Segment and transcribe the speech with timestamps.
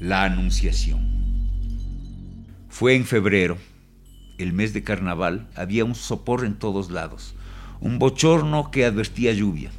[0.00, 1.00] La Anunciación.
[2.68, 3.58] Fue en febrero,
[4.38, 7.34] el mes de carnaval, había un sopor en todos lados,
[7.80, 9.72] un bochorno que advertía lluvia.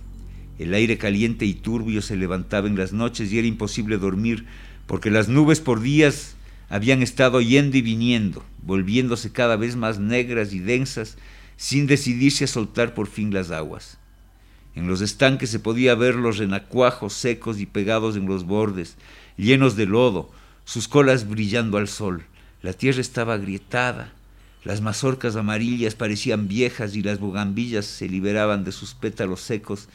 [0.58, 4.46] El aire caliente y turbio se levantaba en las noches y era imposible dormir
[4.88, 6.36] porque las nubes por días
[6.68, 11.18] habían estado yendo y viniendo, volviéndose cada vez más negras y densas,
[11.56, 14.00] sin decidirse a soltar por fin las aguas.
[14.80, 18.96] En los estanques se podía ver los renacuajos secos y pegados en los bordes,
[19.36, 20.32] llenos de lodo,
[20.64, 22.24] sus colas brillando al sol.
[22.62, 24.14] La tierra estaba agrietada,
[24.64, 29.90] las mazorcas amarillas parecían viejas y las bugambillas se liberaban de sus pétalos secos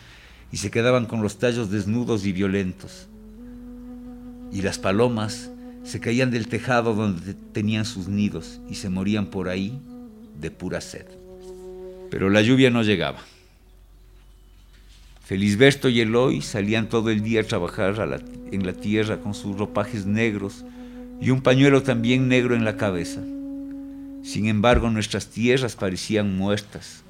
[0.53, 3.09] y se quedaban con los tallos desnudos y violentos.
[4.53, 5.51] Y las palomas
[5.83, 9.81] se caían del tejado donde tenían sus nidos y se morían por ahí
[10.39, 11.07] de pura sed.
[12.11, 13.21] Pero la lluvia no llegaba.
[15.25, 18.21] Felisberto y Eloy salían todo el día a trabajar
[18.53, 20.67] en la tierra con sus ropajes negros
[21.19, 23.23] y un pañuelo también negro en la cabeza.
[24.23, 27.05] Sin embargo, nuestras tierras parecían muertas,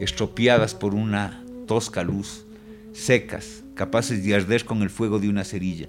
[0.00, 2.46] estropeadas por una tosca luz,
[2.94, 5.88] secas, capaces de arder con el fuego de una cerilla.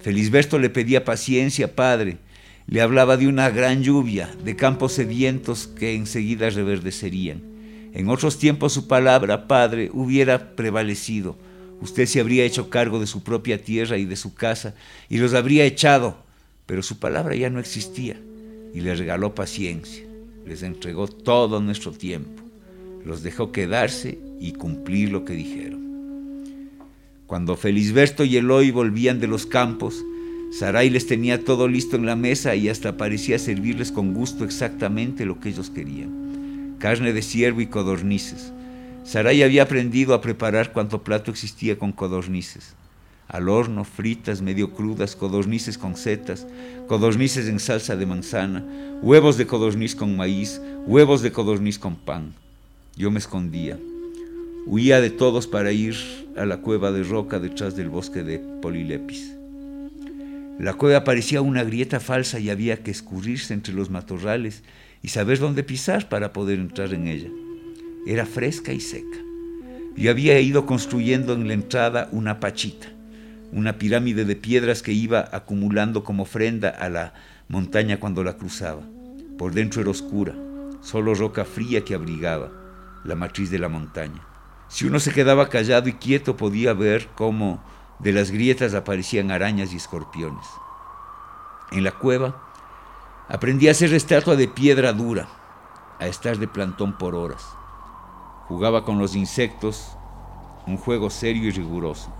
[0.00, 2.16] Felisberto le pedía paciencia, padre,
[2.66, 7.55] le hablaba de una gran lluvia, de campos sedientos que enseguida reverdecerían.
[7.96, 11.34] En otros tiempos su palabra, Padre, hubiera prevalecido.
[11.80, 14.74] Usted se habría hecho cargo de su propia tierra y de su casa
[15.08, 16.18] y los habría echado,
[16.66, 18.20] pero su palabra ya no existía
[18.74, 20.04] y les regaló paciencia.
[20.44, 22.42] Les entregó todo nuestro tiempo.
[23.02, 25.80] Los dejó quedarse y cumplir lo que dijeron.
[27.26, 30.04] Cuando Felisberto y Eloy volvían de los campos,
[30.52, 35.24] Sarai les tenía todo listo en la mesa y hasta parecía servirles con gusto exactamente
[35.24, 36.25] lo que ellos querían
[36.78, 38.52] carne de ciervo y codornices.
[39.04, 42.74] Saray había aprendido a preparar cuanto plato existía con codornices.
[43.28, 46.46] Al horno, fritas, medio crudas, codornices con setas,
[46.86, 48.64] codornices en salsa de manzana,
[49.02, 52.34] huevos de codorniz con maíz, huevos de codorniz con pan.
[52.96, 53.78] Yo me escondía.
[54.66, 55.96] Huía de todos para ir
[56.36, 59.36] a la cueva de roca detrás del bosque de Polilepis.
[60.58, 64.62] La cueva parecía una grieta falsa y había que escurrirse entre los matorrales
[65.06, 67.30] y saber dónde pisar para poder entrar en ella.
[68.08, 69.18] Era fresca y seca.
[69.94, 72.88] Yo había ido construyendo en la entrada una pachita,
[73.52, 77.14] una pirámide de piedras que iba acumulando como ofrenda a la
[77.46, 78.82] montaña cuando la cruzaba.
[79.38, 80.34] Por dentro era oscura,
[80.80, 82.50] solo roca fría que abrigaba
[83.04, 84.26] la matriz de la montaña.
[84.66, 87.62] Si uno se quedaba callado y quieto podía ver cómo
[88.00, 90.46] de las grietas aparecían arañas y escorpiones.
[91.70, 92.45] En la cueva
[93.28, 95.28] Aprendí a hacer estatua de piedra dura,
[95.98, 97.44] a estar de plantón por horas.
[98.46, 99.96] Jugaba con los insectos,
[100.64, 102.14] un juego serio y riguroso,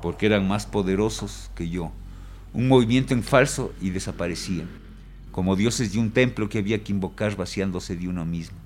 [0.00, 1.92] porque eran más poderosos que yo.
[2.54, 4.70] Un movimiento en falso y desaparecían,
[5.30, 8.56] como dioses de un templo que había que invocar vaciándose de uno mismo.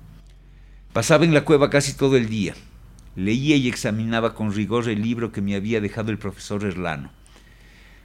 [0.93, 2.55] Pasaba en la cueva casi todo el día.
[3.17, 7.11] Leía y examinaba con rigor el libro que me había dejado el profesor Erlano.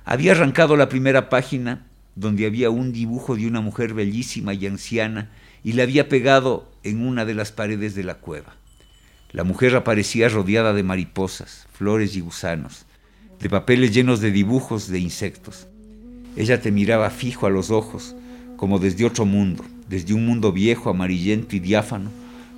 [0.04, 1.86] Había arrancado la primera página
[2.20, 5.30] donde había un dibujo de una mujer bellísima y anciana,
[5.64, 8.54] y la había pegado en una de las paredes de la cueva.
[9.32, 12.86] La mujer aparecía rodeada de mariposas, flores y gusanos,
[13.40, 15.66] de papeles llenos de dibujos de insectos.
[16.36, 18.14] Ella te miraba fijo a los ojos,
[18.56, 22.10] como desde otro mundo, desde un mundo viejo, amarillento y diáfano,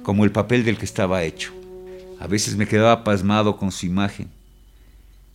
[0.02, 1.52] como el papel del que estaba hecho.
[2.18, 4.28] A veces me quedaba pasmado con su imagen,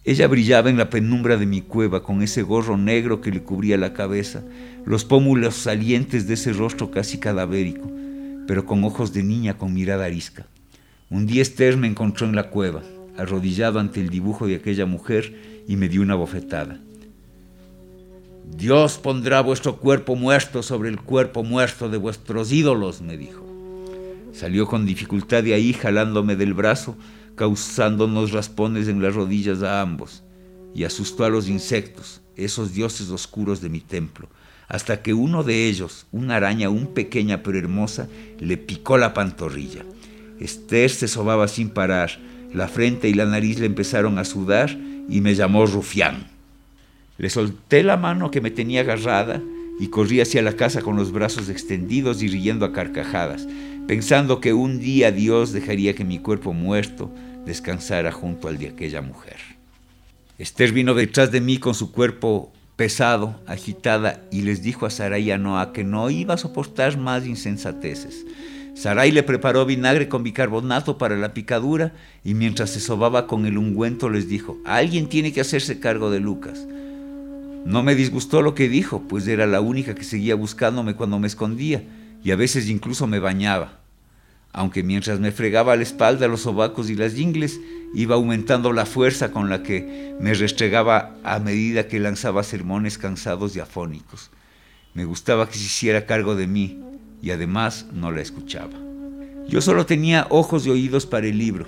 [0.08, 3.76] ella brillaba en la penumbra de mi cueva con ese gorro negro que le cubría
[3.76, 4.42] la cabeza,
[4.86, 7.92] los pómulos salientes de ese rostro casi cadavérico,
[8.48, 10.46] pero con ojos de niña con mirada arisca.
[11.10, 12.84] Un día Esther me encontró en la cueva,
[13.18, 16.80] arrodillado ante el dibujo de aquella mujer, y me dio una bofetada.
[18.56, 23.46] Dios pondrá vuestro cuerpo muerto sobre el cuerpo muerto de vuestros ídolos, me dijo.
[24.32, 26.96] Salió con dificultad de ahí, jalándome del brazo,
[27.38, 30.24] causándonos raspones en las rodillas a ambos,
[30.76, 34.28] y asustó a los insectos, esos dioses oscuros de mi templo,
[34.68, 39.86] hasta que uno de ellos, una araña aún pequeña pero hermosa, le picó la pantorrilla.
[40.40, 42.20] Esther se sobaba sin parar,
[42.54, 46.28] la frente y la nariz le empezaron a sudar y me llamó rufián.
[47.18, 49.42] Le solté la mano que me tenía agarrada
[49.80, 53.48] y corrí hacia la casa con los brazos extendidos y riendo a carcajadas,
[53.88, 57.10] pensando que un día Dios dejaría que mi cuerpo muerto
[57.46, 59.38] descansara junto al de aquella mujer.
[60.38, 65.24] Esther vino detrás de mí con su cuerpo pesado, agitada, y les dijo a Sarai
[65.24, 68.26] y a Noah que no iba a soportar más insensateces.
[68.76, 71.94] Sarai le preparó vinagre con bicarbonato para la picadura
[72.24, 76.20] y mientras se sobaba con el ungüento les dijo, alguien tiene que hacerse cargo de
[76.20, 76.68] Lucas.
[77.66, 81.28] No me disgustó lo que dijo, pues era la única que seguía buscándome cuando me
[81.28, 81.84] escondía,
[82.28, 83.80] y a veces incluso me bañaba.
[84.52, 87.58] Aunque mientras me fregaba la espalda, los sobacos y las ingles,
[87.94, 93.56] iba aumentando la fuerza con la que me restregaba a medida que lanzaba sermones cansados
[93.56, 94.30] y afónicos.
[94.94, 96.84] Me gustaba que se hiciera cargo de mí,
[97.22, 98.74] y además no la escuchaba.
[99.48, 101.66] Yo solo tenía ojos y oídos para el libro.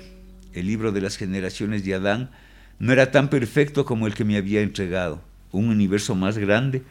[0.52, 2.32] El libro de las generaciones de Adán
[2.80, 5.22] no era tan perfecto como el que me había entregado,
[5.54, 6.84] un universo más grande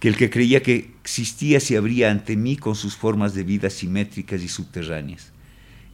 [0.00, 3.70] que el que creía que existía se abría ante mí con sus formas de vida
[3.70, 5.32] simétricas y subterráneas.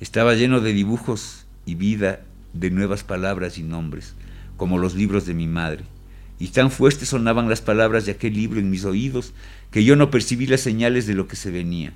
[0.00, 2.20] Estaba lleno de dibujos y vida,
[2.52, 4.14] de nuevas palabras y nombres,
[4.56, 5.85] como los libros de mi madre.
[6.38, 9.35] Y tan fuertes sonaban las palabras de aquel libro en mis oídos
[9.70, 11.93] que yo no percibí las señales de lo que se venía.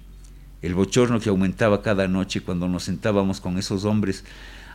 [0.63, 4.25] El bochorno que aumentaba cada noche cuando nos sentábamos con esos hombres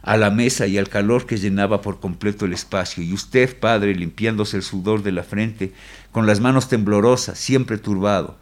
[0.01, 3.93] a la mesa y al calor que llenaba por completo el espacio, y usted, padre,
[3.95, 5.73] limpiándose el sudor de la frente,
[6.11, 8.37] con las manos temblorosas, siempre turbado,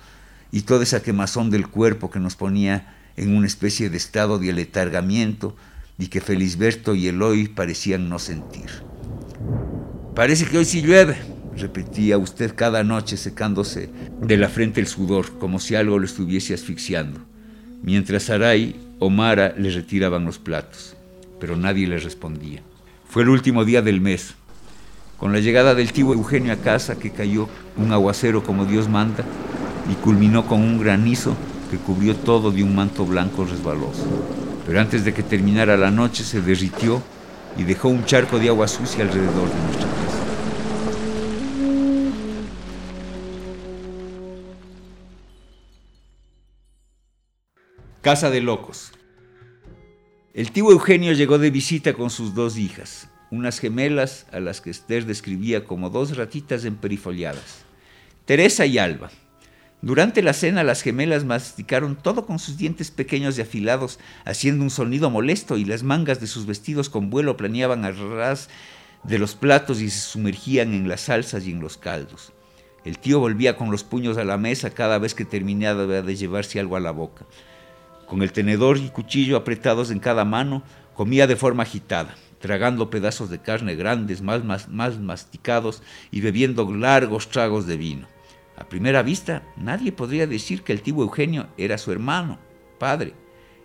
[0.52, 4.52] y toda esa quemazón del cuerpo que nos ponía en una especie de estado de
[4.52, 5.56] aletargamiento
[5.98, 8.69] y que Felisberto y Eloy parecían no sentir.
[10.16, 11.18] Parece que hoy sí llueve,
[11.56, 13.90] repetía usted cada noche secándose
[14.22, 17.19] de la frente el sudor, como si algo lo estuviese asfixiando,
[17.81, 20.98] mientras Saray o Mara le retiraban los platos
[21.40, 22.62] pero nadie le respondía.
[23.08, 24.36] Fue el último día del mes.
[25.18, 29.24] Con la llegada del tío Eugenio a casa, que cayó un aguacero como Dios manda,
[29.92, 31.36] y culminó con un granizo
[31.72, 34.06] que cubrió todo de un manto blanco resbaloso.
[34.66, 37.02] Pero antes de que terminara la noche se derritió
[37.58, 39.98] y dejó un charco de agua sucia alrededor de nuestra casa.
[48.02, 48.92] Casa de Locos.
[50.34, 54.70] El tío Eugenio llegó de visita con sus dos hijas, unas gemelas a las que
[54.70, 57.66] Esther describía como dos ratitas emperifoliadas,
[58.26, 59.10] Teresa y Alba.
[59.82, 64.72] Durante la cena las gemelas masticaron todo con sus dientes pequeños y afilados, haciendo un
[64.72, 68.50] sonido molesto y las mangas de sus vestidos con vuelo planeaban a ras
[69.04, 72.34] de los platos y se sumergían en las salsas y en los caldos.
[72.86, 76.60] El tío volvía con los puños a la mesa cada vez que terminaba de llevarse
[76.60, 77.26] algo a la boca.
[78.08, 80.64] Con el tenedor y cuchillo apretados en cada mano,
[80.96, 85.81] comía de forma agitada, tragando pedazos de carne grandes, más, más, más masticados
[86.12, 88.07] y bebiendo largos tragos de vino.
[88.57, 92.39] A primera vista, nadie podría decir que el tío Eugenio era su hermano,
[92.80, 93.13] padre.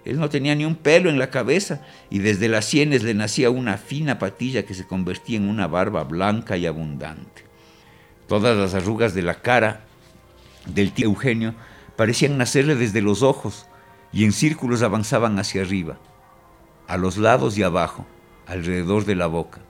[0.05, 3.51] Él no tenía ni un pelo en la cabeza y desde las sienes le nacía
[3.51, 7.45] una fina patilla que se convertía en una barba blanca y abundante.
[8.27, 9.85] Todas las arrugas de la cara
[10.67, 11.55] del tío Eugenio
[11.97, 13.67] parecían nacerle desde los ojos
[14.13, 15.99] y en círculos avanzaban hacia arriba,
[16.87, 18.07] a los lados y abajo,
[18.47, 19.61] alrededor de la boca.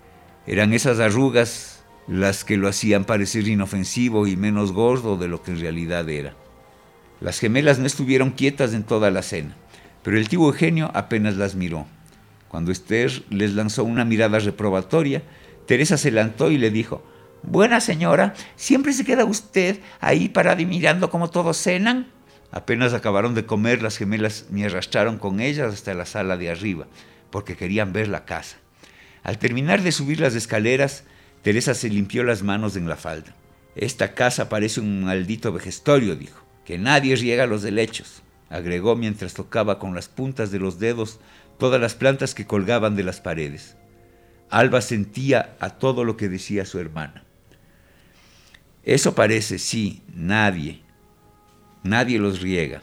[0.46, 5.52] Eran esas arrugas las que lo hacían parecer inofensivo y menos gordo de lo que
[5.52, 6.34] en realidad era.
[7.20, 9.56] Las gemelas no estuvieron quietas en toda la cena,
[10.02, 11.86] pero el tío Eugenio apenas las miró.
[12.48, 15.22] Cuando Esther les lanzó una mirada reprobatoria,
[15.66, 17.02] Teresa se levantó y le dijo,
[17.42, 22.08] Buena señora, ¿siempre se queda usted ahí parada y mirando cómo todos cenan?
[22.50, 26.86] Apenas acabaron de comer, las gemelas me arrastraron con ellas hasta la sala de arriba,
[27.30, 28.58] porque querían ver la casa.
[29.22, 31.04] Al terminar de subir las escaleras,
[31.42, 33.34] Teresa se limpió las manos en la falda.
[33.74, 36.44] Esta casa parece un maldito vejestorio, dijo.
[36.64, 41.18] Que nadie riega los helechos, agregó mientras tocaba con las puntas de los dedos
[41.58, 43.76] todas las plantas que colgaban de las paredes.
[44.48, 47.24] Alba sentía a todo lo que decía su hermana.
[48.84, 50.82] Eso parece, sí, nadie,
[51.82, 52.82] Nadie los riega.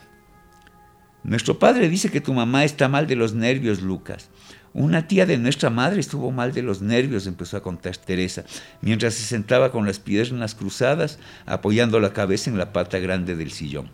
[1.22, 4.28] Nuestro padre dice que tu mamá está mal de los nervios, Lucas.
[4.72, 8.44] Una tía de nuestra madre estuvo mal de los nervios, empezó a contar Teresa,
[8.80, 13.50] mientras se sentaba con las piernas cruzadas, apoyando la cabeza en la pata grande del
[13.50, 13.90] sillón.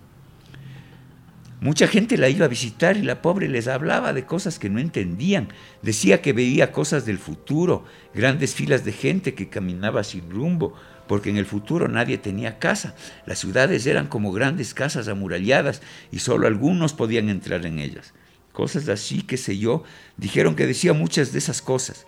[1.60, 4.78] Mucha gente la iba a visitar y la pobre les hablaba de cosas que no
[4.78, 5.48] entendían.
[5.80, 10.74] Decía que veía cosas del futuro, grandes filas de gente que caminaba sin rumbo,
[11.08, 12.94] porque en el futuro nadie tenía casa.
[13.24, 15.80] Las ciudades eran como grandes casas amuralladas
[16.12, 18.12] y solo algunos podían entrar en ellas.
[18.56, 19.82] Cosas así, qué sé yo,
[20.16, 22.06] dijeron que decía muchas de esas cosas.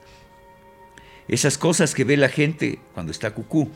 [1.29, 3.69] Esas cosas que ve la gente cuando está cucú.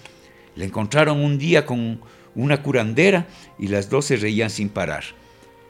[0.57, 2.01] La encontraron un día con
[2.35, 3.27] una curandera
[3.59, 5.05] y las dos se reían sin parar.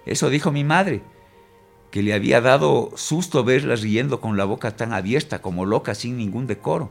[0.06, 1.02] Eso dijo mi madre,
[1.90, 6.16] que le había dado susto verlas riendo con la boca tan abierta como loca sin
[6.16, 6.88] ningún decoro.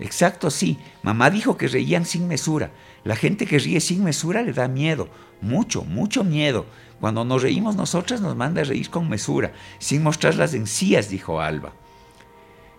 [0.00, 0.78] Exacto, sí.
[1.02, 2.72] Mamá dijo que reían sin mesura.
[3.06, 5.08] La gente que ríe sin mesura le da miedo.
[5.40, 6.66] Mucho, mucho miedo.
[6.98, 11.40] Cuando nos reímos nosotras nos manda a reír con mesura, sin mostrar las encías, dijo
[11.40, 11.72] Alba.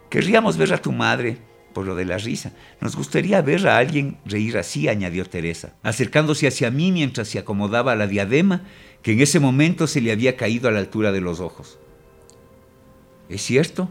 [0.09, 1.37] Querríamos ver a tu madre,
[1.73, 2.51] por lo de la risa.
[2.81, 7.95] Nos gustaría ver a alguien reír así, añadió Teresa, acercándose hacia mí mientras se acomodaba
[7.95, 8.63] la diadema
[9.03, 11.79] que en ese momento se le había caído a la altura de los ojos.
[13.29, 13.89] ¿Es cierto?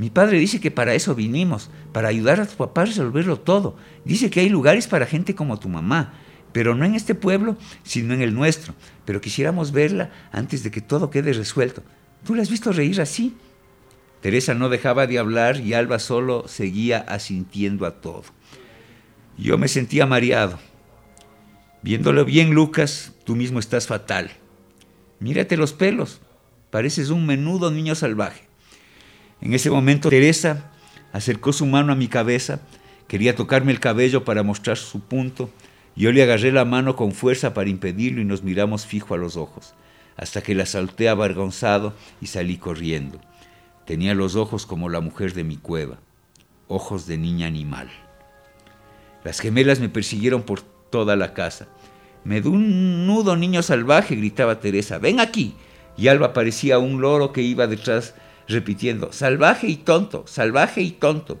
[0.00, 3.76] Mi padre dice que para eso vinimos, para ayudar a tu papá a resolverlo todo.
[4.06, 6.14] Dice que hay lugares para gente como tu mamá,
[6.54, 8.72] pero no en este pueblo, sino en el nuestro.
[9.04, 11.82] Pero quisiéramos verla antes de que todo quede resuelto.
[12.24, 13.36] ¿Tú la has visto reír así?
[14.22, 18.24] Teresa no dejaba de hablar y Alba solo seguía asintiendo a todo.
[19.36, 20.58] Yo me sentía mareado.
[21.82, 24.30] Viéndolo bien, Lucas, tú mismo estás fatal.
[25.18, 26.22] Mírate los pelos.
[26.70, 28.49] Pareces un menudo niño salvaje.
[29.40, 30.70] En ese momento Teresa
[31.12, 32.60] acercó su mano a mi cabeza,
[33.08, 35.50] quería tocarme el cabello para mostrar su punto.
[35.96, 39.36] Yo le agarré la mano con fuerza para impedirlo y nos miramos fijo a los
[39.36, 39.74] ojos,
[40.16, 43.20] hasta que la salté avergonzado y salí corriendo.
[43.86, 45.98] Tenía los ojos como la mujer de mi cueva,
[46.68, 47.90] ojos de niña animal.
[49.24, 51.66] Las gemelas me persiguieron por toda la casa.
[52.24, 54.98] Me dio un nudo niño salvaje, gritaba Teresa.
[54.98, 55.54] Ven aquí.
[55.96, 58.14] Y Alba parecía un loro que iba detrás
[58.50, 61.38] repitiendo, salvaje y tonto, salvaje y tonto.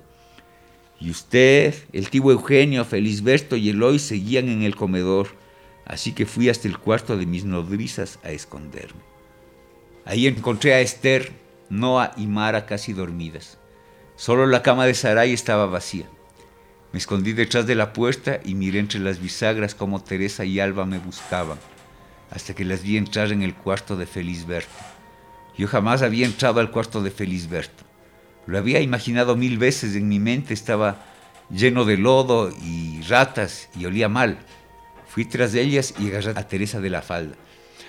[1.00, 5.28] Y usted, el tío Eugenio, Felisberto y Eloy seguían en el comedor,
[5.86, 9.00] así que fui hasta el cuarto de mis nodrizas a esconderme.
[10.04, 11.32] Ahí encontré a Esther,
[11.70, 13.58] Noah y Mara casi dormidas.
[14.16, 16.08] Solo la cama de Sarai estaba vacía.
[16.92, 20.84] Me escondí detrás de la puerta y miré entre las bisagras cómo Teresa y Alba
[20.84, 21.58] me buscaban,
[22.30, 24.99] hasta que las vi entrar en el cuarto de Felisberto.
[25.60, 27.84] Yo jamás había entrado al cuarto de Felisberto.
[28.46, 31.04] Lo había imaginado mil veces en mi mente, estaba
[31.50, 34.38] lleno de lodo y ratas y olía mal.
[35.06, 37.34] Fui tras ellas y agarré a Teresa de la falda.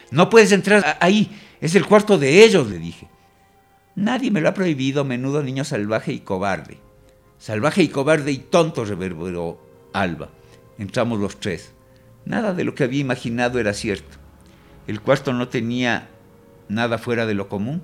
[0.10, 3.08] No puedes entrar ahí, es el cuarto de ellos, le dije.
[3.96, 6.78] Nadie me lo ha prohibido, menudo niño salvaje y cobarde.
[7.38, 10.28] Salvaje y cobarde y tonto, reverberó Alba.
[10.78, 11.72] Entramos los tres.
[12.26, 14.18] Nada de lo que había imaginado era cierto.
[14.88, 16.10] El cuarto no tenía
[16.74, 17.82] nada fuera de lo común.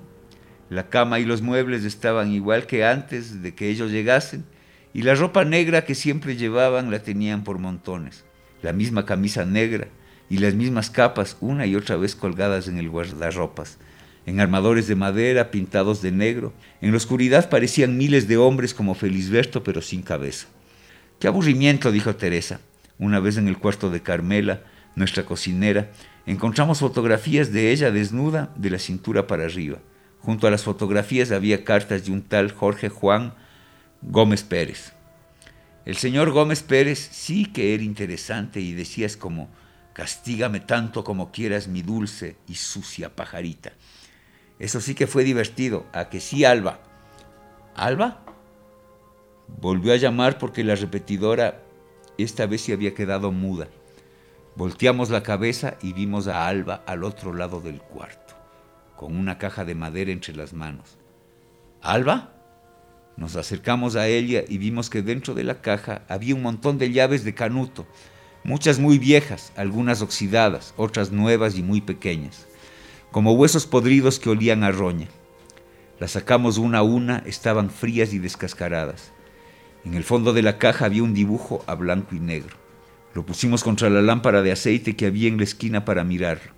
[0.70, 4.44] La cama y los muebles estaban igual que antes de que ellos llegasen,
[4.92, 8.24] y la ropa negra que siempre llevaban la tenían por montones.
[8.62, 9.88] La misma camisa negra
[10.28, 13.78] y las mismas capas una y otra vez colgadas en el guardarropas
[14.28, 16.52] en armadores de madera pintados de negro.
[16.82, 20.48] En la oscuridad parecían miles de hombres como Felisberto, pero sin cabeza.
[21.18, 22.60] Qué aburrimiento, dijo Teresa.
[22.98, 24.64] Una vez en el cuarto de Carmela,
[24.96, 25.90] nuestra cocinera,
[26.32, 29.78] encontramos fotografías de ella desnuda de la cintura para arriba.
[30.20, 33.34] Junto a las fotografías había cartas de un tal Jorge Juan
[34.02, 34.92] Gómez Pérez.
[35.86, 39.48] El señor Gómez Pérez sí que era interesante y decías como,
[39.94, 43.72] castígame tanto como quieras mi dulce y sucia pajarita.
[44.58, 45.86] Eso sí que fue divertido.
[45.94, 46.80] ¿A que sí, Alba?
[47.74, 48.22] ¿Alba?
[49.60, 51.62] Volvió a llamar porque la repetidora
[52.18, 53.68] esta vez se había quedado muda.
[54.58, 58.34] Volteamos la cabeza y vimos a Alba al otro lado del cuarto,
[58.96, 60.98] con una caja de madera entre las manos.
[61.80, 62.32] ¿Alba?
[63.16, 66.90] Nos acercamos a ella y vimos que dentro de la caja había un montón de
[66.90, 67.86] llaves de canuto,
[68.42, 72.48] muchas muy viejas, algunas oxidadas, otras nuevas y muy pequeñas
[73.10, 75.08] como huesos podridos que olían a roña.
[75.98, 79.12] Las sacamos una a una, estaban frías y descascaradas.
[79.84, 82.67] En el fondo de la caja había un dibujo a blanco y negro.
[83.14, 86.52] Lo pusimos contra la lámpara de aceite que había en la esquina para mirarlo.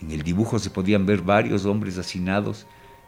[0.00, 2.66] En el dibujo se podían ver varios hombres hacinados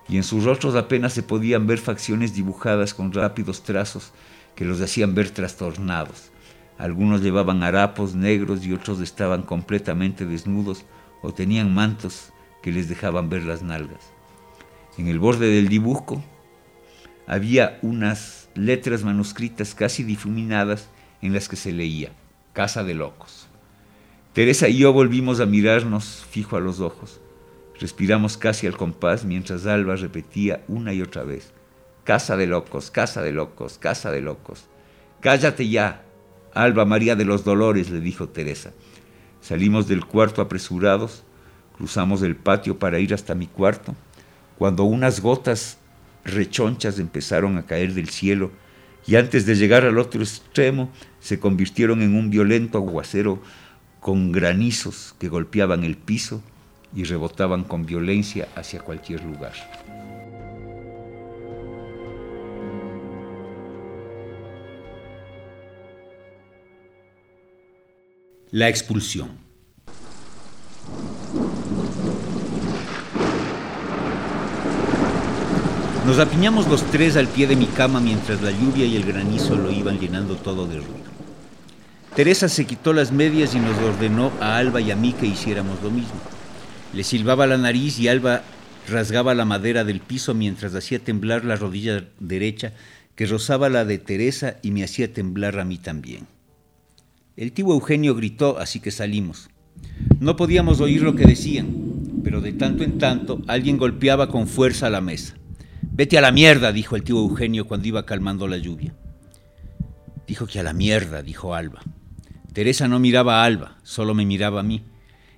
[0.09, 4.13] y en sus rostros apenas se podían ver facciones dibujadas con rápidos trazos
[4.55, 6.31] que los hacían ver trastornados.
[6.79, 10.85] Algunos llevaban harapos negros y otros estaban completamente desnudos
[11.23, 14.13] o tenían mantos que les dejaban ver las nalgas.
[14.99, 16.25] En el borde del dibujo
[17.27, 20.89] había unas letras manuscritas casi difuminadas
[21.23, 22.11] en las que se leía,
[22.53, 23.49] Casa de Locos.
[24.33, 27.21] Teresa y yo volvimos a mirarnos fijo a los ojos.
[27.79, 31.53] Respiramos casi al compás mientras Alba repetía una y otra vez,
[32.05, 34.67] Casa de Locos, Casa de Locos, Casa de Locos.
[35.21, 36.05] Cállate ya,
[36.55, 38.73] Alba María de los Dolores, le dijo Teresa.
[39.41, 41.25] Salimos del cuarto apresurados
[41.81, 43.95] Cruzamos el patio para ir hasta mi cuarto,
[44.59, 45.79] cuando unas gotas
[46.27, 48.51] rechonchas empezaron a caer del cielo
[49.11, 50.89] y antes de llegar al otro extremo
[51.19, 53.43] se convirtieron en un violento aguacero
[53.99, 56.45] con granizos que golpeaban el piso
[56.95, 59.53] y rebotaban con violencia hacia cualquier lugar.
[68.53, 69.50] La expulsión.
[76.11, 79.55] Nos apiñamos los tres al pie de mi cama mientras la lluvia y el granizo
[79.55, 81.05] lo iban llenando todo de ruido.
[82.17, 85.81] Teresa se quitó las medias y nos ordenó a Alba y a mí que hiciéramos
[85.85, 86.21] lo mismo.
[86.93, 88.43] Le silbaba la nariz y Alba
[88.89, 92.73] rasgaba la madera del piso mientras hacía temblar la rodilla derecha
[93.15, 96.27] que rozaba la de Teresa y me hacía temblar a mí también.
[97.37, 99.49] El tío Eugenio gritó, así que salimos.
[100.19, 101.69] No podíamos oír lo que decían,
[102.25, 105.37] pero de tanto en tanto alguien golpeaba con fuerza la mesa.
[106.01, 108.95] Vete a la mierda, dijo el tío Eugenio cuando iba calmando la lluvia.
[110.27, 111.83] Dijo que a la mierda, dijo Alba.
[112.55, 114.83] Teresa no miraba a Alba, solo me miraba a mí.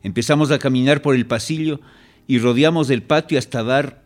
[0.05, 1.81] Empezamos a caminar por el pasillo
[2.29, 4.05] y rodeamos el patio hasta dar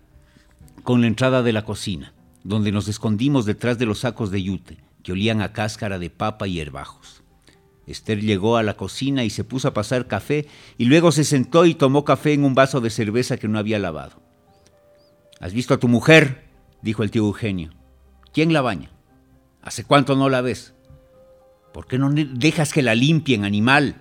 [0.82, 4.78] con la entrada de la cocina, donde nos escondimos detrás de los sacos de yute,
[5.02, 7.22] que olían a cáscara de papa y herbajos.
[7.86, 10.46] Esther llegó a la cocina y se puso a pasar café
[10.78, 13.78] y luego se sentó y tomó café en un vaso de cerveza que no había
[13.78, 14.22] lavado.
[15.38, 16.45] ¿Has visto a tu mujer?
[16.87, 17.73] Dijo el tío Eugenio.
[18.33, 18.90] ¿Quién la baña?
[19.61, 20.73] ¿Hace cuánto no la ves?
[21.75, 23.97] ¿Por qué no dejas que la limpien, animal?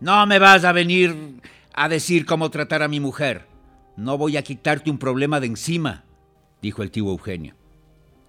[0.00, 1.40] No me vas a venir
[1.72, 3.46] a decir cómo tratar a mi mujer.
[3.96, 6.04] No voy a quitarte un problema de encima,
[6.60, 7.54] dijo el tío Eugenio.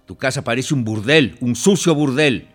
[0.06, 2.48] Tu casa parece un burdel, un sucio burdel.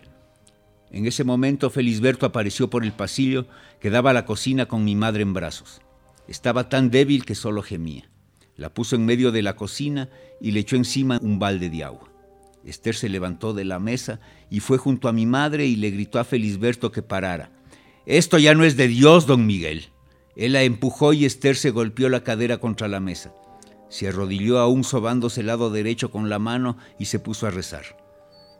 [0.90, 3.46] En ese momento Felisberto apareció por el pasillo
[3.80, 5.82] que daba a la cocina con mi madre en brazos.
[6.26, 8.11] Estaba tan débil que solo gemía.
[8.56, 10.08] La puso en medio de la cocina
[10.40, 12.10] y le echó encima un balde de agua.
[12.64, 16.18] Esther se levantó de la mesa y fue junto a mi madre y le gritó
[16.18, 17.50] a Felisberto que parara.
[18.06, 19.86] Esto ya no es de Dios, don Miguel.
[20.36, 23.34] Él la empujó y Esther se golpeó la cadera contra la mesa.
[23.88, 27.96] Se arrodilló aún sobándose el lado derecho con la mano y se puso a rezar.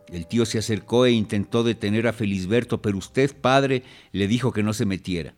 [0.08, 3.82] El tío se acercó e intentó detener a Felisberto, pero usted, padre,
[4.12, 5.34] le dijo que no se metiera.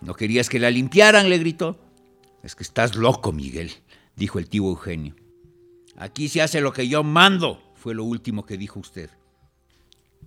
[0.00, 1.30] ¿No querías que la limpiaran?
[1.30, 1.78] le gritó.
[2.42, 3.70] Es que estás loco, Miguel,
[4.16, 5.14] dijo el tío Eugenio.
[5.96, 9.10] Aquí se hace lo que yo mando, fue lo último que dijo usted.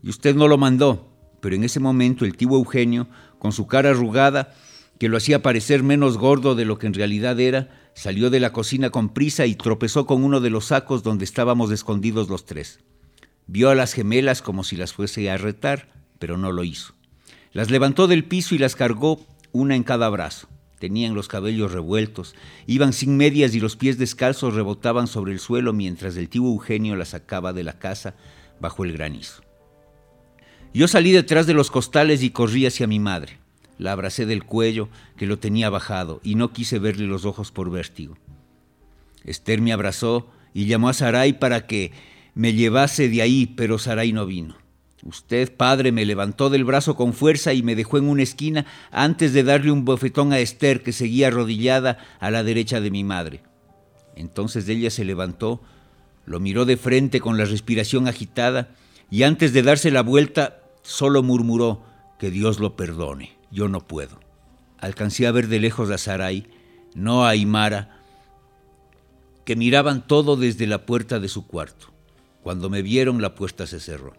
[0.02, 1.10] Y usted no lo mandó,
[1.42, 3.08] pero en ese momento el tío Eugenio,
[3.40, 4.54] con su cara arrugada,
[5.00, 8.52] que lo hacía parecer menos gordo de lo que en realidad era, Salió de la
[8.52, 12.82] cocina con prisa y tropezó con uno de los sacos donde estábamos escondidos los tres.
[13.48, 15.88] Vio a las gemelas como si las fuese a retar,
[16.20, 16.94] pero no lo hizo.
[17.54, 20.50] Las levantó del piso y las cargó una en cada brazo.
[20.80, 22.36] Tenían los cabellos revueltos,
[22.68, 26.96] iban sin medias y los pies descalzos rebotaban sobre el suelo mientras el tío Eugenio
[26.96, 28.16] las sacaba de la casa
[28.60, 29.42] bajo el granizo.
[30.74, 33.38] Yo salí detrás de los costales y corrí hacia mi madre.
[33.78, 37.70] La abracé del cuello, que lo tenía bajado, y no quise verle los ojos por
[37.72, 38.18] vértigo.
[39.24, 41.92] Esther me abrazó y llamó a Sarai para que
[42.34, 44.56] me llevase de ahí, pero Sarai no vino.
[45.06, 49.34] Usted, padre, me levantó del brazo con fuerza y me dejó en una esquina antes
[49.34, 53.44] de darle un bofetón a Esther, que seguía arrodillada a la derecha de mi madre.
[54.16, 55.62] Entonces ella se levantó,
[56.26, 58.70] lo miró de frente con la respiración agitada
[59.12, 61.84] y antes de darse la vuelta solo murmuró
[62.20, 64.20] que Dios lo perdone yo no puedo.
[64.78, 66.46] Alcancé a ver de lejos a Sarai,
[66.94, 68.02] no a Aymara,
[69.46, 71.88] que miraban todo desde la puerta de su cuarto.
[72.44, 74.14] Cuando me vieron, la puerta se cerró.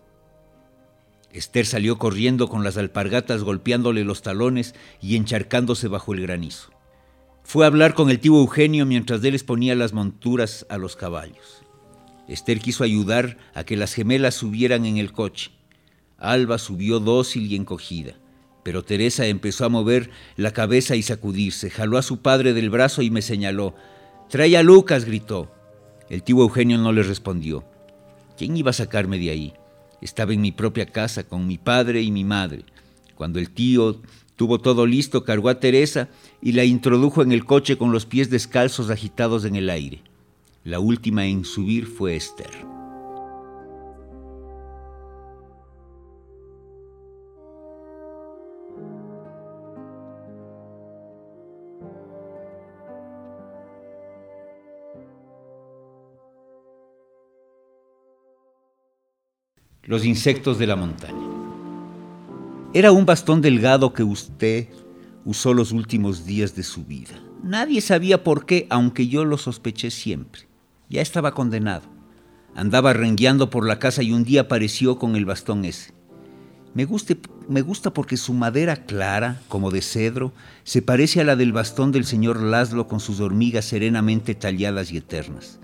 [1.36, 6.70] Esther salió corriendo con las alpargatas golpeándole los talones y encharcándose bajo el granizo.
[7.44, 10.96] Fue a hablar con el tío Eugenio mientras él les ponía las monturas a los
[10.96, 11.62] caballos.
[12.26, 15.50] Esther quiso ayudar a que las gemelas subieran en el coche.
[16.16, 18.14] Alba subió dócil y encogida.
[18.62, 21.68] Pero Teresa empezó a mover la cabeza y sacudirse.
[21.68, 23.74] Jaló a su padre del brazo y me señaló.
[24.30, 25.52] Trae a Lucas, gritó.
[26.08, 27.64] El tío Eugenio no le respondió.
[28.38, 29.54] ¿Quién iba a sacarme de ahí?
[30.06, 32.64] Estaba en mi propia casa con mi padre y mi madre.
[33.16, 34.00] Cuando el tío
[34.36, 36.08] tuvo todo listo, cargó a Teresa
[36.40, 40.02] y la introdujo en el coche con los pies descalzos agitados en el aire.
[40.62, 42.75] La última en subir fue Esther.
[59.86, 61.14] Los insectos de la montaña.
[62.74, 64.66] Era un bastón delgado que usted
[65.24, 67.14] usó los últimos días de su vida.
[67.44, 70.42] Nadie sabía por qué, aunque yo lo sospeché siempre.
[70.90, 71.84] Ya estaba condenado.
[72.56, 75.92] Andaba rengueando por la casa y un día apareció con el bastón ese.
[76.74, 76.84] Me,
[77.48, 80.32] me gusta porque su madera clara, como de cedro,
[80.64, 84.96] se parece a la del bastón del señor Laszlo con sus hormigas serenamente talladas y
[84.96, 85.60] eternas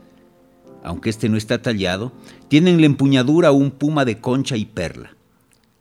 [0.83, 2.13] aunque este no está tallado,
[2.49, 5.17] tiene en la empuñadura un puma de concha y perla.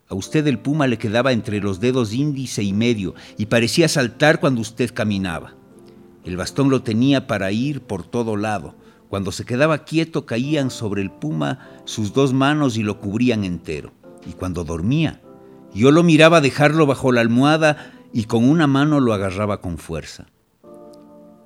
[0.07, 4.39] A usted el puma le quedaba entre los dedos índice y medio y parecía saltar
[4.39, 5.55] cuando usted caminaba.
[6.25, 8.75] El bastón lo tenía para ir por todo lado,
[9.09, 13.91] Cuando se quedaba quieto caían sobre el puma sus dos manos y lo cubrían entero.
[14.25, 15.19] Y cuando dormía,
[15.73, 20.27] yo lo miraba dejarlo bajo la almohada y con una mano lo agarraba con fuerza.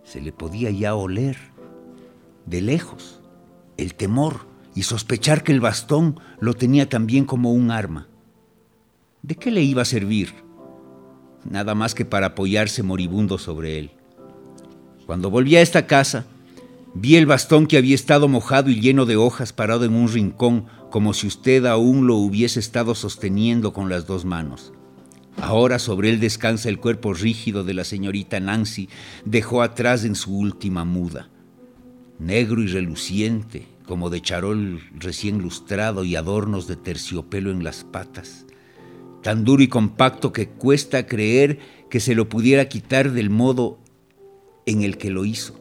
[0.03, 1.37] Se le podía ya oler,
[2.45, 3.19] de lejos,
[3.77, 8.07] el temor y sospechar que el bastón lo tenía también como un arma.
[9.21, 10.33] ¿De qué le iba a servir?
[11.49, 13.91] Nada más que para apoyarse moribundo sobre él.
[15.05, 16.25] Cuando volví a esta casa,
[16.93, 20.65] vi el bastón que había estado mojado y lleno de hojas parado en un rincón,
[20.89, 24.73] como si usted aún lo hubiese estado sosteniendo con las dos manos.
[25.37, 28.89] Ahora sobre él descansa el cuerpo rígido de la señorita Nancy,
[29.25, 31.29] dejó atrás en su última muda.
[32.19, 38.45] Negro y reluciente, como de charol recién lustrado y adornos de terciopelo en las patas.
[39.21, 43.79] Tan duro y compacto que cuesta creer que se lo pudiera quitar del modo
[44.65, 45.59] en el que lo hizo.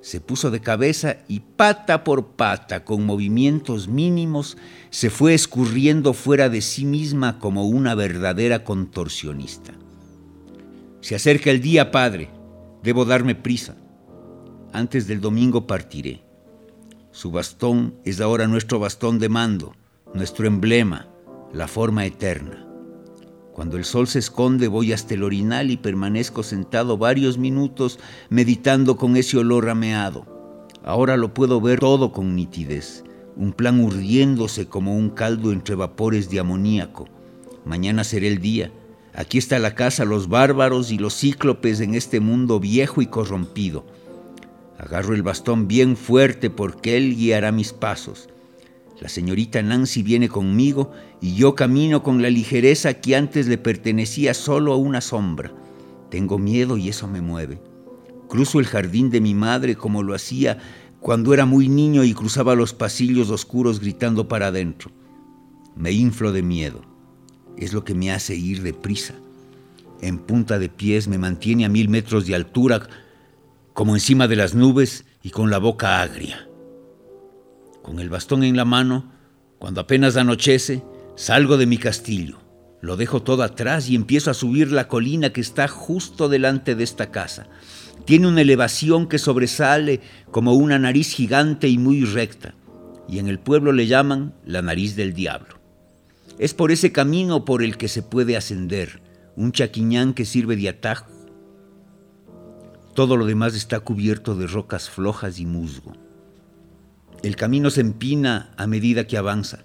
[0.00, 4.58] Se puso de cabeza y pata por pata, con movimientos mínimos,
[4.90, 9.72] se fue escurriendo fuera de sí misma como una verdadera contorsionista.
[11.00, 12.30] Se acerca el día, Padre.
[12.82, 13.76] Debo darme prisa.
[14.74, 16.24] Antes del domingo partiré.
[17.12, 19.76] Su bastón es ahora nuestro bastón de mando,
[20.14, 21.06] nuestro emblema,
[21.52, 22.66] la forma eterna.
[23.52, 28.96] Cuando el sol se esconde voy hasta el orinal y permanezco sentado varios minutos meditando
[28.96, 30.26] con ese olor rameado.
[30.82, 33.04] Ahora lo puedo ver todo con nitidez,
[33.36, 37.06] un plan urdiéndose como un caldo entre vapores de amoníaco.
[37.64, 38.72] Mañana será el día.
[39.14, 43.86] Aquí está la casa, los bárbaros y los cíclopes en este mundo viejo y corrompido.
[44.78, 48.28] Agarro el bastón bien fuerte porque él guiará mis pasos.
[49.00, 54.34] La señorita Nancy viene conmigo y yo camino con la ligereza que antes le pertenecía
[54.34, 55.52] solo a una sombra.
[56.10, 57.60] Tengo miedo y eso me mueve.
[58.28, 60.58] Cruzo el jardín de mi madre como lo hacía
[61.00, 64.90] cuando era muy niño y cruzaba los pasillos oscuros gritando para adentro.
[65.76, 66.82] Me inflo de miedo.
[67.56, 69.14] Es lo que me hace ir deprisa.
[70.00, 72.88] En punta de pies me mantiene a mil metros de altura,
[73.74, 76.48] como encima de las nubes y con la boca agria.
[77.82, 79.12] Con el bastón en la mano,
[79.58, 80.82] cuando apenas anochece,
[81.16, 82.38] salgo de mi castillo,
[82.80, 86.84] lo dejo todo atrás y empiezo a subir la colina que está justo delante de
[86.84, 87.48] esta casa.
[88.04, 92.54] Tiene una elevación que sobresale como una nariz gigante y muy recta,
[93.08, 95.58] y en el pueblo le llaman la nariz del diablo.
[96.38, 99.02] Es por ese camino por el que se puede ascender,
[99.34, 101.13] un chaquiñán que sirve de atajo.
[102.94, 105.92] Todo lo demás está cubierto de rocas flojas y musgo.
[107.24, 109.64] El camino se empina a medida que avanza.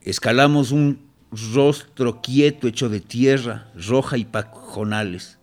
[0.00, 1.10] Escalamos un
[1.52, 5.38] rostro quieto hecho de tierra, roja y pajonales.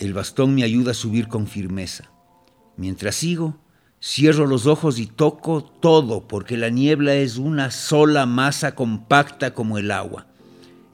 [0.00, 2.10] El bastón me ayuda a subir con firmeza.
[2.76, 3.58] Mientras sigo,
[4.02, 9.76] cierro los ojos y toco todo, porque la niebla es una sola masa compacta como
[9.76, 10.26] el agua.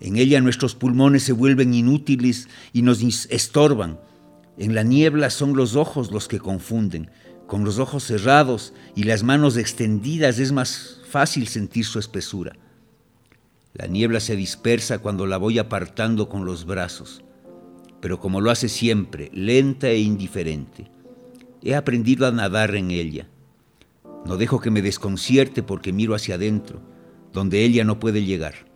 [0.05, 4.01] En ella nuestros pulmones se vuelven inútiles y nos estorban.
[4.59, 7.09] En la niebla son los ojos los que confunden.
[7.47, 12.57] Con los ojos cerrados y las manos extendidas es más fácil sentir su espesura.
[13.75, 17.23] La niebla se dispersa cuando la voy apartando con los brazos,
[18.01, 20.91] pero como lo hace siempre, lenta e indiferente.
[21.63, 23.29] He aprendido a nadar en ella.
[24.27, 26.81] No dejo que me desconcierte porque miro hacia adentro,
[27.33, 28.72] donde ella no puede llegar.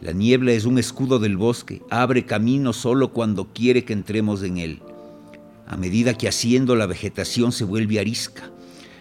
[0.00, 4.58] La niebla es un escudo del bosque, abre camino solo cuando quiere que entremos en
[4.58, 4.82] él
[5.68, 8.50] a medida que haciendo la vegetación se vuelve arisca.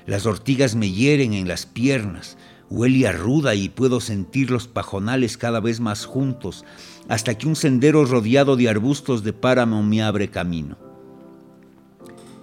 [0.05, 2.37] Las ortigas me hieren en las piernas,
[2.69, 6.65] huele a ruda y puedo sentir los pajonales cada vez más juntos,
[7.07, 10.77] hasta que un sendero rodeado de arbustos de páramo me abre camino.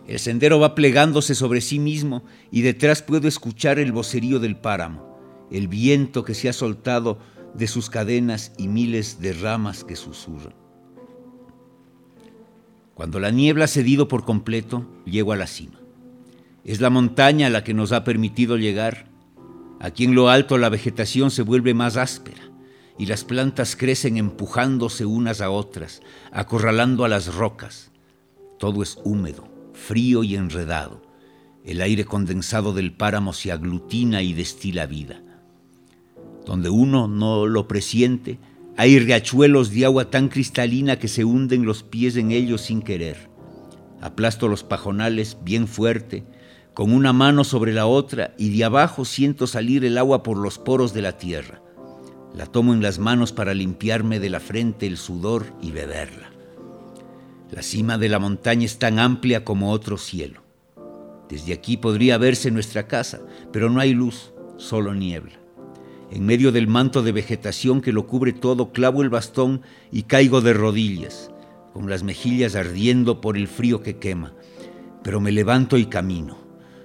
[0.06, 5.48] El sendero va plegándose sobre sí mismo y detrás puedo escuchar el vocerío del páramo,
[5.50, 7.18] el viento que se ha soltado
[7.54, 10.54] de sus cadenas y miles de ramas que susurran.
[12.94, 15.80] Cuando la niebla ha cedido por completo, llego a la cima.
[16.64, 19.08] Es la montaña la que nos ha permitido llegar.
[19.80, 22.42] Aquí en lo alto la vegetación se vuelve más áspera
[22.96, 27.90] y las plantas crecen empujándose unas a otras, acorralando a las rocas.
[28.58, 31.02] Todo es húmedo, frío y enredado.
[31.64, 35.23] El aire condensado del páramo se aglutina y destila vida.
[36.44, 38.38] Donde uno no lo presiente,
[38.76, 43.30] hay riachuelos de agua tan cristalina que se hunden los pies en ellos sin querer.
[44.00, 46.24] Aplasto los pajonales bien fuerte,
[46.74, 50.58] con una mano sobre la otra, y de abajo siento salir el agua por los
[50.58, 51.62] poros de la tierra.
[52.34, 56.30] La tomo en las manos para limpiarme de la frente el sudor y beberla.
[57.52, 60.42] La cima de la montaña es tan amplia como otro cielo.
[61.28, 63.20] Desde aquí podría verse nuestra casa,
[63.52, 65.43] pero no hay luz, solo niebla.
[66.14, 70.42] En medio del manto de vegetación que lo cubre todo, clavo el bastón y caigo
[70.42, 71.28] de rodillas,
[71.72, 74.32] con las mejillas ardiendo por el frío que quema.
[75.02, 76.38] Pero me levanto y camino,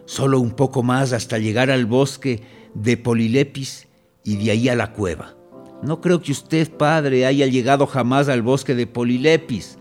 [0.06, 2.42] solo un poco más hasta llegar al bosque
[2.74, 3.88] de Polilepis
[4.24, 5.38] y de ahí a la cueva.
[5.84, 9.78] No creo que usted, padre, haya llegado jamás al bosque de Polilepis.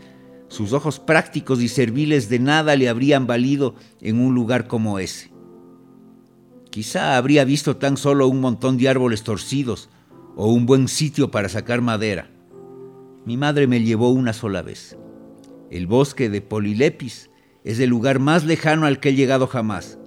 [0.49, 5.28] Sus ojos prácticos y serviles de nada le habrían valido en un lugar como ese.
[6.79, 9.89] Quizá habría visto tan solo un montón de árboles torcidos
[10.37, 12.31] o un buen sitio para sacar madera.
[13.25, 14.97] Mi madre me llevó una sola vez.
[15.73, 17.31] El bosque de Polilepis
[17.65, 19.99] es el lugar más lejano al que he llegado jamás.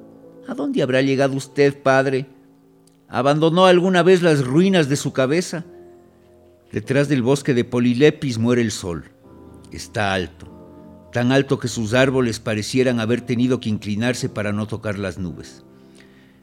[0.47, 2.27] ¿A dónde habrá llegado usted, padre?
[3.09, 5.65] ¿Abandonó alguna vez las ruinas de su cabeza?
[6.71, 9.11] Detrás del bosque de Polilepis muere el sol.
[9.73, 14.97] Está alto, tan alto que sus árboles parecieran haber tenido que inclinarse para no tocar
[14.97, 15.65] las nubes.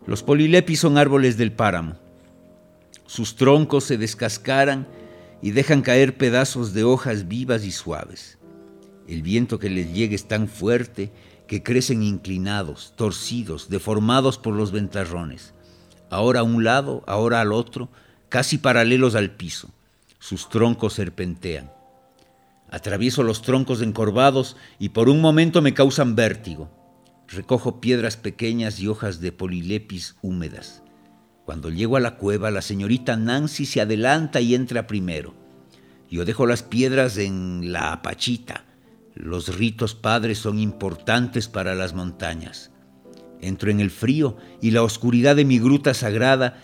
[0.08, 1.96] Los polilepis son árboles del páramo.
[3.04, 4.88] Sus troncos se descascaran
[5.42, 8.38] y dejan caer pedazos de hojas vivas y suaves.
[9.06, 11.12] El viento que les llega es tan fuerte
[11.46, 15.52] que crecen inclinados, torcidos, deformados por los ventarrones,
[16.08, 17.90] ahora a un lado, ahora al otro,
[18.30, 19.68] casi paralelos al piso.
[20.18, 21.70] Sus troncos serpentean.
[22.70, 26.77] Atravieso los troncos encorvados y por un momento me causan vértigo.
[27.28, 30.82] Recojo piedras pequeñas y hojas de polilepis húmedas.
[31.44, 35.34] Cuando llego a la cueva, la señorita Nancy se adelanta y entra primero.
[36.10, 38.64] Yo dejo las piedras en la apachita.
[39.14, 42.70] Los ritos padres son importantes para las montañas.
[43.42, 46.62] Entro en el frío y la oscuridad de mi gruta sagrada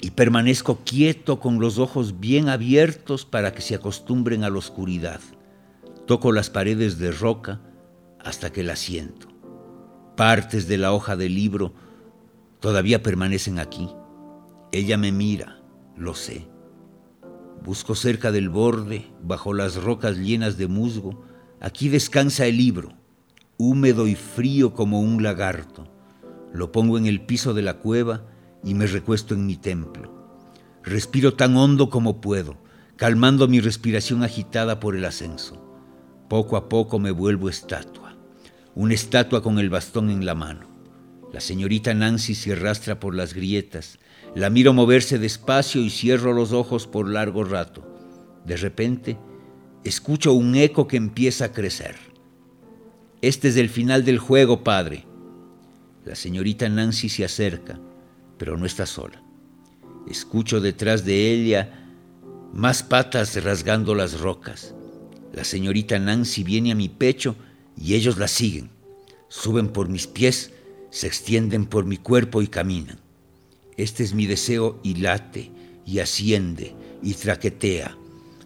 [0.00, 5.20] y permanezco quieto con los ojos bien abiertos para que se acostumbren a la oscuridad.
[6.06, 7.60] Toco las paredes de roca
[8.18, 9.35] hasta que la siento.
[10.16, 11.74] Partes de la hoja del libro
[12.60, 13.90] todavía permanecen aquí.
[14.72, 15.60] Ella me mira,
[15.94, 16.48] lo sé.
[17.62, 21.22] Busco cerca del borde, bajo las rocas llenas de musgo.
[21.60, 22.94] Aquí descansa el libro,
[23.58, 25.86] húmedo y frío como un lagarto.
[26.50, 28.24] Lo pongo en el piso de la cueva
[28.64, 30.32] y me recuesto en mi templo.
[30.82, 32.56] Respiro tan hondo como puedo,
[32.96, 35.62] calmando mi respiración agitada por el ascenso.
[36.30, 38.05] Poco a poco me vuelvo estatua
[38.76, 40.68] una estatua con el bastón en la mano.
[41.32, 43.98] La señorita Nancy se arrastra por las grietas.
[44.34, 47.88] La miro moverse despacio y cierro los ojos por largo rato.
[48.44, 49.16] De repente,
[49.82, 51.96] escucho un eco que empieza a crecer.
[53.22, 55.06] Este es el final del juego, padre.
[56.04, 57.80] La señorita Nancy se acerca,
[58.36, 59.22] pero no está sola.
[60.06, 61.88] Escucho detrás de ella
[62.52, 64.74] más patas rasgando las rocas.
[65.32, 67.36] La señorita Nancy viene a mi pecho
[67.76, 68.70] y ellos la siguen.
[69.28, 70.52] Suben por mis pies,
[70.90, 73.00] se extienden por mi cuerpo y caminan.
[73.76, 75.50] Este es mi deseo y late,
[75.84, 77.96] y asciende, y traquetea.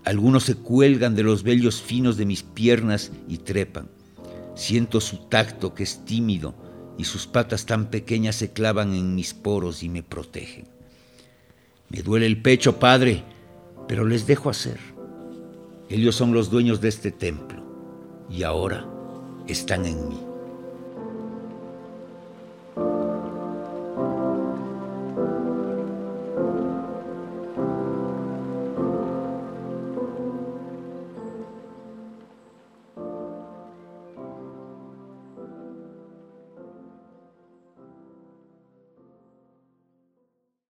[0.04, 3.88] Algunos se cuelgan de los vellos finos de mis piernas y trepan.
[4.56, 6.54] Siento su tacto que es tímido
[6.98, 10.66] y sus patas tan pequeñas se clavan en mis poros y me protegen.
[11.88, 13.24] Me duele el pecho, Padre,
[13.86, 14.78] pero les dejo hacer.
[15.88, 17.62] Ellos son los dueños de este templo
[18.30, 18.99] y ahora
[19.50, 20.29] están en mí.